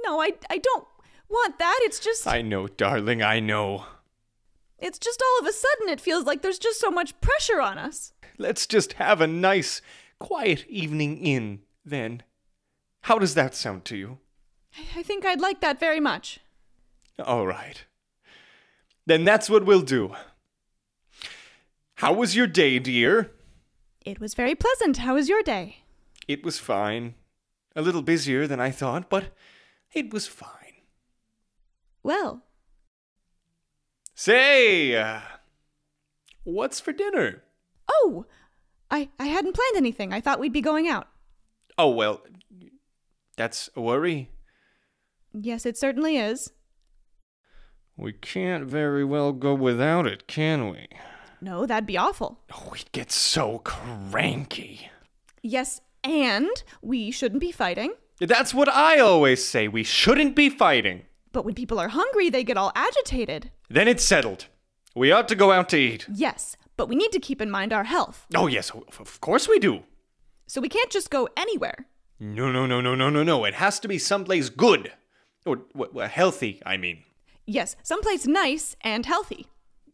no, 0.04 0.20
I, 0.20 0.32
I 0.50 0.58
don't 0.58 0.86
want 1.28 1.58
that. 1.58 1.78
It's 1.82 2.00
just, 2.00 2.26
I 2.26 2.42
know, 2.42 2.66
darling, 2.66 3.22
I 3.22 3.38
know. 3.40 3.84
it's 4.78 4.98
just 4.98 5.22
all 5.22 5.40
of 5.40 5.46
a 5.46 5.52
sudden 5.52 5.88
it 5.88 6.00
feels 6.00 6.24
like 6.24 6.42
there's 6.42 6.58
just 6.58 6.80
so 6.80 6.90
much 6.90 7.18
pressure 7.20 7.60
on 7.60 7.78
us. 7.78 8.12
Let's 8.38 8.66
just 8.66 8.94
have 8.94 9.20
a 9.20 9.26
nice, 9.26 9.80
quiet 10.18 10.66
evening 10.68 11.18
in, 11.18 11.60
then. 11.86 12.22
How 13.02 13.18
does 13.18 13.34
that 13.34 13.54
sound 13.54 13.84
to 13.86 13.96
you? 13.96 14.18
I 14.96 15.02
think 15.02 15.24
I'd 15.24 15.40
like 15.40 15.60
that 15.60 15.80
very 15.80 16.00
much. 16.00 16.40
All 17.24 17.46
right. 17.46 17.84
Then 19.06 19.24
that's 19.24 19.48
what 19.48 19.64
we'll 19.64 19.80
do. 19.82 20.14
How 21.96 22.12
was 22.12 22.36
your 22.36 22.46
day, 22.46 22.78
dear? 22.78 23.30
It 24.04 24.20
was 24.20 24.34
very 24.34 24.54
pleasant. 24.54 24.98
How 24.98 25.14
was 25.14 25.28
your 25.28 25.42
day? 25.42 25.78
It 26.28 26.44
was 26.44 26.58
fine. 26.58 27.14
A 27.74 27.82
little 27.82 28.02
busier 28.02 28.46
than 28.46 28.60
I 28.60 28.70
thought, 28.70 29.08
but 29.08 29.26
it 29.92 30.12
was 30.12 30.26
fine. 30.26 30.50
Well, 32.02 32.42
Say, 34.18 34.96
uh, 34.96 35.20
what's 36.44 36.80
for 36.80 36.92
dinner? 36.92 37.42
oh, 37.88 38.24
I, 38.90 39.08
I 39.18 39.26
hadn't 39.26 39.54
planned 39.54 39.76
anything. 39.76 40.12
I 40.12 40.20
thought 40.20 40.40
we'd 40.40 40.52
be 40.52 40.60
going 40.60 40.88
out. 40.88 41.08
Oh, 41.78 41.90
well, 41.90 42.22
that's 43.36 43.68
a 43.76 43.80
worry. 43.80 44.30
Yes, 45.32 45.66
it 45.66 45.76
certainly 45.76 46.16
is. 46.16 46.50
We 47.96 48.12
can't 48.12 48.64
very 48.64 49.04
well 49.04 49.32
go 49.32 49.54
without 49.54 50.06
it, 50.06 50.26
can 50.26 50.70
we? 50.70 50.88
No, 51.40 51.66
that'd 51.66 51.86
be 51.86 51.98
awful. 51.98 52.40
Oh, 52.54 52.70
we'd 52.72 52.90
get 52.92 53.10
so 53.12 53.58
cranky. 53.58 54.90
Yes, 55.42 55.80
and 56.02 56.50
we 56.82 57.10
shouldn't 57.10 57.40
be 57.40 57.52
fighting. 57.52 57.92
That's 58.20 58.54
what 58.54 58.68
I 58.68 58.98
always 58.98 59.44
say. 59.44 59.68
We 59.68 59.82
shouldn't 59.82 60.34
be 60.34 60.48
fighting. 60.48 61.02
But 61.32 61.44
when 61.44 61.54
people 61.54 61.78
are 61.78 61.88
hungry, 61.88 62.30
they 62.30 62.44
get 62.44 62.56
all 62.56 62.72
agitated. 62.74 63.50
Then 63.68 63.88
it's 63.88 64.04
settled. 64.04 64.46
We 64.94 65.12
ought 65.12 65.28
to 65.28 65.34
go 65.34 65.52
out 65.52 65.68
to 65.70 65.76
eat. 65.76 66.06
Yes, 66.10 66.56
but 66.78 66.88
we 66.88 66.96
need 66.96 67.12
to 67.12 67.20
keep 67.20 67.42
in 67.42 67.50
mind 67.50 67.74
our 67.74 67.84
health. 67.84 68.26
Oh, 68.34 68.46
yes, 68.46 68.70
of 68.70 68.98
of 69.00 69.20
course 69.20 69.46
we 69.46 69.58
do. 69.58 69.82
So 70.46 70.60
we 70.60 70.68
can't 70.68 70.90
just 70.90 71.10
go 71.10 71.28
anywhere. 71.36 71.86
No, 72.18 72.50
no, 72.50 72.66
no, 72.66 72.80
no, 72.80 72.94
no, 72.94 73.10
no, 73.10 73.22
no. 73.22 73.44
It 73.44 73.54
has 73.54 73.78
to 73.80 73.88
be 73.88 73.98
someplace 73.98 74.48
good. 74.48 74.92
Or 75.44 75.58
healthy, 76.08 76.62
I 76.64 76.76
mean. 76.76 77.04
Yes, 77.46 77.76
someplace 77.82 78.26
nice 78.26 78.74
and 78.80 79.06
healthy. 79.06 79.46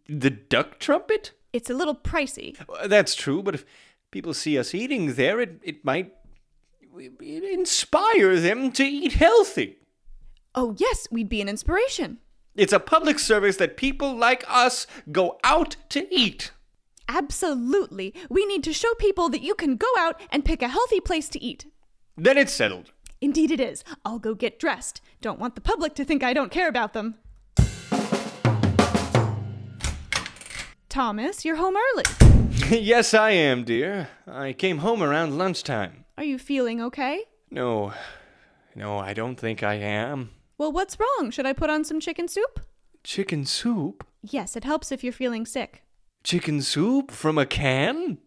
The 0.09 0.31
duck 0.31 0.79
trumpet? 0.79 1.33
It's 1.53 1.69
a 1.69 1.75
little 1.75 1.95
pricey. 1.95 2.57
Uh, 2.69 2.87
That's 2.89 3.15
true, 3.15 3.43
but 3.43 3.55
if 3.55 3.65
people 4.11 4.33
see 4.33 4.59
us 4.59 4.75
eating 4.75 5.15
there, 5.15 5.41
it, 5.41 5.61
it 5.63 5.85
might 5.85 6.15
it 6.97 7.45
inspire 7.45 8.39
them 8.39 8.73
to 8.73 8.85
eat 8.85 9.15
healthy. 9.15 9.77
Oh, 10.55 10.75
yes, 10.79 11.09
we'd 11.11 11.29
be 11.29 11.41
an 11.41 11.49
inspiration. 11.49 12.19
It's 12.55 12.73
a 12.73 12.81
public 12.81 13.19
service 13.19 13.57
that 13.57 13.77
people 13.79 14.15
like 14.15 14.45
us 14.49 14.87
go 15.11 15.39
out 15.43 15.77
to 15.91 16.15
eat. 16.15 16.51
Absolutely. 17.15 18.15
We 18.31 18.47
need 18.47 18.65
to 18.65 18.73
show 18.73 18.95
people 18.95 19.29
that 19.29 19.43
you 19.43 19.55
can 19.55 19.77
go 19.77 19.89
out 19.99 20.19
and 20.31 20.47
pick 20.47 20.63
a 20.63 20.69
healthy 20.69 20.99
place 20.99 21.29
to 21.31 21.43
eat. 21.43 21.67
Then 22.17 22.39
it's 22.39 22.53
settled. 22.53 22.93
Indeed, 23.21 23.51
it 23.51 23.61
is. 23.61 23.85
I'll 24.03 24.19
go 24.19 24.35
get 24.35 24.59
dressed. 24.59 25.03
Don't 25.21 25.39
want 25.39 25.55
the 25.55 25.61
public 25.61 25.95
to 25.97 26.05
think 26.07 26.23
I 26.23 26.33
don't 26.33 26.51
care 26.51 26.69
about 26.69 26.95
them. 26.95 27.17
Thomas, 30.89 31.45
you're 31.45 31.57
home 31.57 31.75
early. 31.77 32.05
yes, 32.81 33.13
I 33.13 33.31
am, 33.33 33.65
dear. 33.65 34.09
I 34.27 34.55
came 34.55 34.79
home 34.79 35.03
around 35.03 35.37
lunchtime. 35.37 36.05
Are 36.17 36.25
you 36.25 36.39
feeling 36.39 36.81
okay? 36.81 37.25
No, 37.51 37.93
no, 38.75 38.99
I 38.99 39.13
don't 39.13 39.37
think 39.37 39.63
I 39.63 39.75
am. 39.75 40.31
Well, 40.57 40.73
what's 40.73 40.99
wrong? 40.99 41.31
Should 41.31 41.47
I 41.47 41.53
put 41.53 41.69
on 41.69 41.85
some 41.85 42.01
chicken 42.01 42.27
soup? 42.27 42.61
Chicken 43.05 43.45
soup? 43.45 44.07
Yes, 44.23 44.57
it 44.57 44.65
helps 44.65 44.91
if 44.91 45.05
you're 45.05 45.13
feeling 45.13 45.45
sick. 45.45 45.83
Chicken 46.23 46.63
soup 46.63 47.11
from 47.11 47.39
a 47.39 47.47
can? 47.47 48.19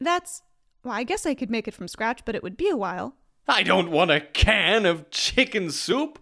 That's. 0.00 0.42
Well, 0.84 0.94
I 0.94 1.04
guess 1.04 1.26
I 1.26 1.34
could 1.34 1.50
make 1.50 1.68
it 1.68 1.74
from 1.74 1.88
scratch, 1.88 2.24
but 2.24 2.34
it 2.34 2.42
would 2.42 2.56
be 2.56 2.68
a 2.68 2.76
while. 2.76 3.14
I 3.48 3.62
don't 3.62 3.90
want 3.90 4.10
a 4.10 4.20
can 4.20 4.84
of 4.84 5.10
chicken 5.10 5.70
soup. 5.70 6.18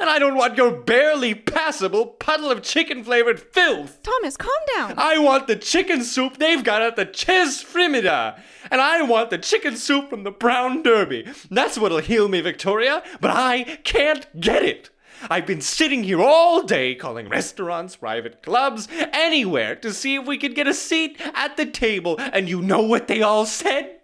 And 0.00 0.10
I 0.10 0.18
don't 0.18 0.34
want 0.34 0.56
your 0.56 0.72
barely 0.72 1.34
passable 1.36 2.06
puddle 2.06 2.50
of 2.50 2.62
chicken 2.62 3.04
flavored 3.04 3.38
filth. 3.38 4.02
Thomas, 4.02 4.36
calm 4.36 4.50
down. 4.74 4.94
I 4.98 5.18
want 5.18 5.46
the 5.46 5.54
chicken 5.54 6.02
soup 6.02 6.36
they've 6.36 6.64
got 6.64 6.82
at 6.82 6.96
the 6.96 7.06
Ches 7.06 7.62
Frimida. 7.62 8.40
And 8.72 8.80
I 8.80 9.02
want 9.02 9.30
the 9.30 9.38
chicken 9.38 9.76
soup 9.76 10.10
from 10.10 10.24
the 10.24 10.32
Brown 10.32 10.82
Derby. 10.82 11.26
That's 11.48 11.78
what'll 11.78 11.98
heal 11.98 12.28
me, 12.28 12.40
Victoria, 12.40 13.04
but 13.20 13.30
I 13.30 13.78
can't 13.84 14.40
get 14.40 14.64
it. 14.64 14.90
I've 15.30 15.46
been 15.46 15.60
sitting 15.60 16.04
here 16.04 16.20
all 16.20 16.62
day 16.62 16.94
calling 16.94 17.28
restaurants, 17.28 17.96
private 17.96 18.42
clubs, 18.42 18.88
anywhere 19.12 19.76
to 19.76 19.92
see 19.92 20.16
if 20.16 20.26
we 20.26 20.38
could 20.38 20.54
get 20.54 20.66
a 20.66 20.74
seat 20.74 21.20
at 21.34 21.56
the 21.56 21.66
table, 21.66 22.16
and 22.18 22.48
you 22.48 22.60
know 22.62 22.82
what 22.82 23.08
they 23.08 23.22
all 23.22 23.46
said? 23.46 24.00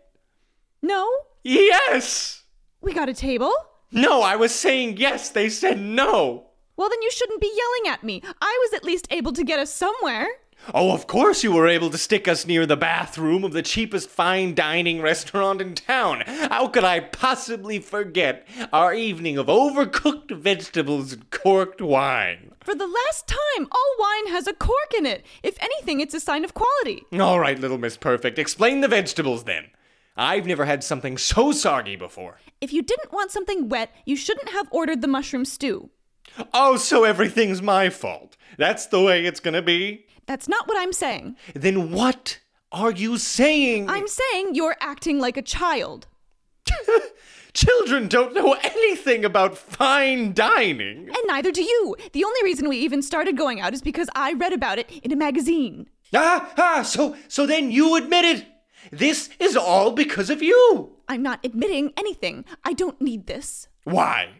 No? 0.82 1.10
Yes! 1.42 2.44
We 2.80 2.92
got 2.92 3.08
a 3.08 3.14
table? 3.14 3.52
No, 3.92 4.22
I 4.22 4.36
was 4.36 4.54
saying 4.54 4.96
yes. 4.96 5.30
They 5.30 5.48
said 5.48 5.78
no. 5.80 6.46
Well, 6.76 6.88
then 6.88 7.02
you 7.02 7.10
shouldn't 7.10 7.40
be 7.40 7.52
yelling 7.54 7.92
at 7.92 8.04
me. 8.04 8.22
I 8.40 8.58
was 8.62 8.72
at 8.74 8.84
least 8.84 9.06
able 9.10 9.32
to 9.32 9.44
get 9.44 9.58
us 9.58 9.72
somewhere. 9.72 10.28
Oh, 10.74 10.92
of 10.92 11.06
course 11.06 11.42
you 11.42 11.52
were 11.52 11.66
able 11.66 11.90
to 11.90 11.98
stick 11.98 12.28
us 12.28 12.46
near 12.46 12.66
the 12.66 12.76
bathroom 12.76 13.44
of 13.44 13.52
the 13.52 13.62
cheapest 13.62 14.08
fine 14.08 14.54
dining 14.54 15.00
restaurant 15.00 15.60
in 15.60 15.74
town. 15.74 16.22
How 16.26 16.68
could 16.68 16.84
I 16.84 17.00
possibly 17.00 17.78
forget 17.78 18.46
our 18.72 18.94
evening 18.94 19.38
of 19.38 19.46
overcooked 19.46 20.30
vegetables 20.30 21.12
and 21.12 21.30
corked 21.30 21.80
wine? 21.80 22.52
For 22.62 22.74
the 22.74 22.86
last 22.86 23.26
time, 23.26 23.68
all 23.72 23.94
wine 23.98 24.28
has 24.28 24.46
a 24.46 24.52
cork 24.52 24.94
in 24.96 25.06
it. 25.06 25.24
If 25.42 25.60
anything, 25.62 26.00
it's 26.00 26.14
a 26.14 26.20
sign 26.20 26.44
of 26.44 26.54
quality. 26.54 27.04
All 27.18 27.40
right, 27.40 27.58
little 27.58 27.78
Miss 27.78 27.96
Perfect, 27.96 28.38
explain 28.38 28.80
the 28.80 28.88
vegetables 28.88 29.44
then. 29.44 29.70
I've 30.16 30.46
never 30.46 30.66
had 30.66 30.84
something 30.84 31.16
so 31.16 31.52
soggy 31.52 31.96
before. 31.96 32.38
If 32.60 32.72
you 32.72 32.82
didn't 32.82 33.12
want 33.12 33.30
something 33.30 33.68
wet, 33.68 33.90
you 34.04 34.16
shouldn't 34.16 34.50
have 34.50 34.68
ordered 34.70 35.00
the 35.00 35.08
mushroom 35.08 35.46
stew. 35.46 35.90
Oh, 36.52 36.76
so 36.76 37.04
everything's 37.04 37.62
my 37.62 37.88
fault. 37.88 38.36
That's 38.58 38.86
the 38.86 39.00
way 39.00 39.24
it's 39.24 39.40
gonna 39.40 39.62
be? 39.62 40.06
That's 40.26 40.48
not 40.48 40.68
what 40.68 40.78
I'm 40.78 40.92
saying. 40.92 41.36
Then 41.54 41.92
what 41.92 42.38
are 42.72 42.90
you 42.92 43.18
saying? 43.18 43.88
I'm 43.90 44.06
saying 44.06 44.54
you're 44.54 44.76
acting 44.80 45.18
like 45.18 45.36
a 45.36 45.42
child. 45.42 46.06
Children 47.52 48.06
don't 48.06 48.32
know 48.32 48.52
anything 48.62 49.24
about 49.24 49.58
fine 49.58 50.32
dining. 50.32 51.08
And 51.08 51.24
neither 51.26 51.50
do 51.50 51.62
you. 51.62 51.96
The 52.12 52.24
only 52.24 52.42
reason 52.44 52.68
we 52.68 52.78
even 52.78 53.02
started 53.02 53.36
going 53.36 53.60
out 53.60 53.74
is 53.74 53.82
because 53.82 54.08
I 54.14 54.34
read 54.34 54.52
about 54.52 54.78
it 54.78 54.90
in 55.02 55.10
a 55.10 55.16
magazine. 55.16 55.88
Ah, 56.14 56.52
ah, 56.56 56.82
so 56.82 57.16
so 57.28 57.46
then 57.46 57.70
you 57.70 57.96
admit 57.96 58.24
it. 58.24 58.46
This 58.90 59.30
is 59.38 59.56
all 59.56 59.92
because 59.92 60.30
of 60.30 60.42
you. 60.42 60.92
I'm 61.08 61.22
not 61.22 61.44
admitting 61.44 61.92
anything. 61.96 62.44
I 62.64 62.72
don't 62.72 63.00
need 63.00 63.26
this. 63.26 63.68
Why? 63.84 64.39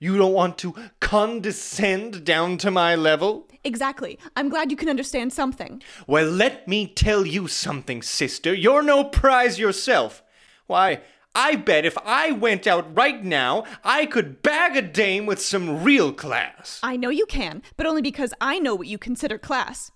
You 0.00 0.16
don't 0.16 0.32
want 0.32 0.58
to 0.58 0.76
condescend 1.00 2.24
down 2.24 2.56
to 2.58 2.70
my 2.70 2.94
level? 2.94 3.48
Exactly. 3.64 4.16
I'm 4.36 4.48
glad 4.48 4.70
you 4.70 4.76
can 4.76 4.88
understand 4.88 5.32
something. 5.32 5.82
Well, 6.06 6.30
let 6.30 6.68
me 6.68 6.86
tell 6.86 7.26
you 7.26 7.48
something, 7.48 8.02
sister. 8.02 8.54
You're 8.54 8.84
no 8.84 9.02
prize 9.02 9.58
yourself. 9.58 10.22
Why, 10.68 11.00
I 11.34 11.56
bet 11.56 11.84
if 11.84 11.98
I 12.04 12.30
went 12.30 12.68
out 12.68 12.96
right 12.96 13.24
now, 13.24 13.64
I 13.82 14.06
could 14.06 14.40
bag 14.40 14.76
a 14.76 14.82
dame 14.82 15.26
with 15.26 15.42
some 15.42 15.82
real 15.82 16.12
class. 16.12 16.78
I 16.80 16.96
know 16.96 17.10
you 17.10 17.26
can, 17.26 17.62
but 17.76 17.86
only 17.86 18.02
because 18.02 18.32
I 18.40 18.60
know 18.60 18.76
what 18.76 18.86
you 18.86 18.98
consider 18.98 19.36
class. 19.36 19.90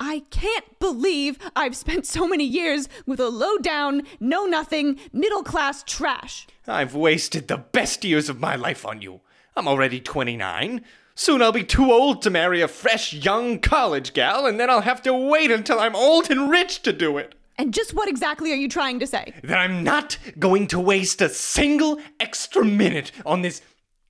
I 0.00 0.22
can't 0.30 0.78
believe 0.78 1.38
I've 1.54 1.76
spent 1.76 2.06
so 2.06 2.26
many 2.26 2.44
years 2.44 2.88
with 3.04 3.20
a 3.20 3.28
low 3.28 3.58
down, 3.58 4.04
know 4.18 4.46
nothing, 4.46 4.98
middle 5.12 5.42
class 5.42 5.84
trash. 5.86 6.46
I've 6.66 6.94
wasted 6.94 7.48
the 7.48 7.58
best 7.58 8.02
years 8.02 8.30
of 8.30 8.40
my 8.40 8.56
life 8.56 8.86
on 8.86 9.02
you. 9.02 9.20
I'm 9.56 9.68
already 9.68 10.00
29. 10.00 10.82
Soon 11.14 11.42
I'll 11.42 11.52
be 11.52 11.64
too 11.64 11.92
old 11.92 12.22
to 12.22 12.30
marry 12.30 12.62
a 12.62 12.68
fresh 12.68 13.12
young 13.12 13.58
college 13.58 14.14
gal, 14.14 14.46
and 14.46 14.58
then 14.58 14.70
I'll 14.70 14.80
have 14.80 15.02
to 15.02 15.12
wait 15.12 15.50
until 15.50 15.78
I'm 15.78 15.94
old 15.94 16.30
and 16.30 16.50
rich 16.50 16.82
to 16.82 16.92
do 16.92 17.18
it. 17.18 17.34
And 17.58 17.74
just 17.74 17.94
what 17.94 18.08
exactly 18.08 18.50
are 18.52 18.56
you 18.56 18.68
trying 18.68 18.98
to 19.00 19.06
say? 19.06 19.34
That 19.44 19.58
I'm 19.58 19.84
not 19.84 20.18
going 20.38 20.66
to 20.68 20.80
waste 20.80 21.20
a 21.20 21.28
single 21.28 22.00
extra 22.18 22.64
minute 22.64 23.12
on 23.26 23.42
this. 23.42 23.60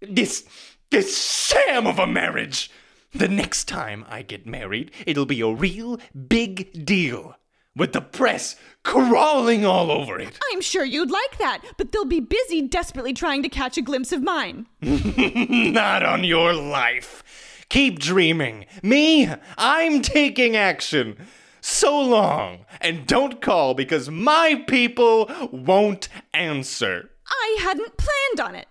this. 0.01 0.49
this 0.91 1.47
sham 1.49 1.87
of 1.87 1.99
a 1.99 2.07
marriage. 2.07 2.71
The 3.15 3.29
next 3.29 3.65
time 3.65 4.07
I 4.09 4.23
get 4.23 4.47
married, 4.47 4.91
it'll 5.05 5.27
be 5.27 5.41
a 5.43 5.49
real 5.49 6.01
big 6.29 6.87
deal. 6.87 7.37
With 7.75 7.93
the 7.93 8.03
press 8.03 8.57
crawling 8.83 9.65
all 9.65 9.91
over 9.91 10.19
it. 10.19 10.39
I'm 10.53 10.61
sure 10.61 10.85
you'd 10.85 11.11
like 11.11 11.39
that, 11.39 11.63
but 11.79 11.93
they'll 11.93 12.05
be 12.05 12.21
busy 12.21 12.63
desperately 12.63 13.13
trying 13.13 13.43
to 13.43 13.49
catch 13.49 13.79
a 13.79 13.83
glimpse 13.83 14.13
of 14.13 14.23
mine. 14.23 14.67
Not 14.83 16.03
on 16.03 16.25
your 16.25 16.53
life. 16.53 17.23
Keep 17.69 18.01
dreaming. 18.01 18.67
Me, 18.83 19.29
I'm 19.57 20.03
taking 20.03 20.57
action. 20.57 21.17
So 21.63 21.99
long, 21.99 22.67
and 22.81 23.07
don't 23.07 23.41
call 23.41 23.75
because 23.75 24.11
my 24.11 24.65
people 24.67 25.31
won't 25.53 26.09
answer. 26.35 27.11
I 27.29 27.59
hadn't 27.63 27.97
planned 27.97 28.47
on 28.47 28.57
it. 28.57 28.67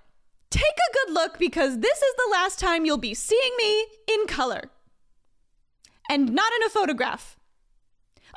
Take 0.50 0.64
a 0.64 0.94
good 0.94 1.14
look 1.14 1.40
because 1.40 1.80
this 1.80 1.98
is 1.98 2.14
the 2.18 2.30
last 2.32 2.60
time 2.60 2.86
you'll 2.86 2.98
be 2.98 3.14
seeing 3.14 3.54
me 3.58 3.86
in 4.12 4.28
color. 4.28 4.70
And 6.10 6.34
not 6.34 6.52
in 6.54 6.64
a 6.64 6.70
photograph. 6.70 7.38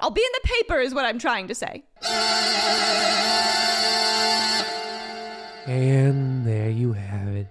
I'll 0.05 0.11
be 0.11 0.21
in 0.21 0.33
the 0.35 0.49
paper, 0.49 0.81
is 0.81 0.93
what 0.93 1.07
I'm 1.07 1.19
trying 1.19 1.49
to 1.49 1.55
say. 1.55 1.83
And 5.67 6.47
there 6.47 6.69
you 6.69 6.93
have 6.93 7.29
it. 7.29 7.47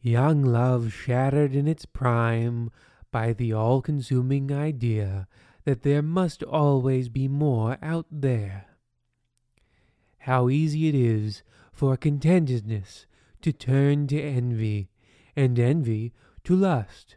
Young 0.00 0.42
love 0.42 0.94
shattered 0.94 1.54
in 1.54 1.68
its 1.68 1.84
prime 1.84 2.70
by 3.12 3.34
the 3.34 3.52
all 3.52 3.82
consuming 3.82 4.50
idea 4.50 5.28
that 5.66 5.82
there 5.82 6.00
must 6.00 6.42
always 6.42 7.10
be 7.10 7.28
more 7.28 7.76
out 7.82 8.06
there. 8.10 8.64
How 10.20 10.48
easy 10.48 10.88
it 10.88 10.94
is 10.94 11.42
for 11.74 11.98
contentedness 11.98 13.04
to 13.42 13.52
turn 13.52 14.06
to 14.06 14.18
envy, 14.18 14.88
and 15.36 15.58
envy 15.58 16.14
to 16.44 16.56
lust, 16.56 17.16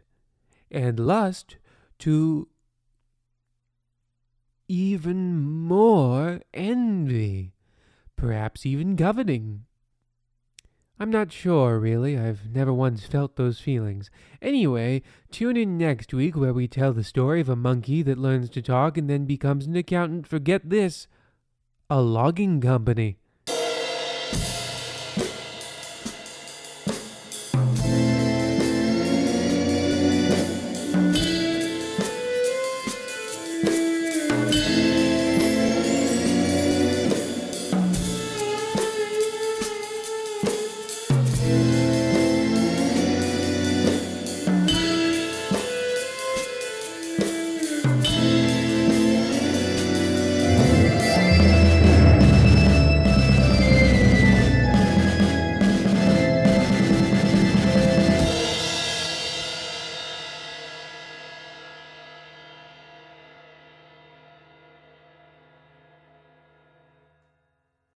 and 0.70 1.00
lust 1.00 1.56
to 2.00 2.48
even 4.68 5.40
more 5.40 6.40
envy, 6.52 7.54
perhaps 8.16 8.66
even 8.66 8.96
coveting. 8.96 9.64
I'm 11.00 11.10
not 11.10 11.32
sure, 11.32 11.78
really. 11.78 12.18
I've 12.18 12.50
never 12.52 12.72
once 12.72 13.06
felt 13.06 13.36
those 13.36 13.60
feelings. 13.60 14.10
Anyway, 14.42 15.02
tune 15.30 15.56
in 15.56 15.78
next 15.78 16.12
week 16.12 16.36
where 16.36 16.52
we 16.52 16.66
tell 16.66 16.92
the 16.92 17.04
story 17.04 17.40
of 17.40 17.48
a 17.48 17.56
monkey 17.56 18.02
that 18.02 18.18
learns 18.18 18.50
to 18.50 18.62
talk 18.62 18.98
and 18.98 19.08
then 19.08 19.24
becomes 19.24 19.66
an 19.66 19.76
accountant 19.76 20.26
for 20.26 20.38
get 20.38 20.68
this 20.68 21.06
a 21.88 22.02
logging 22.02 22.60
company. 22.60 23.16